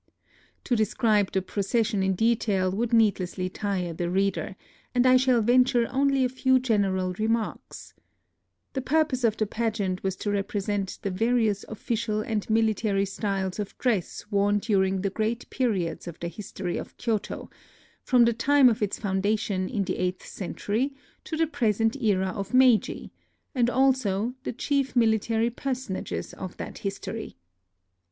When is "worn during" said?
14.31-15.01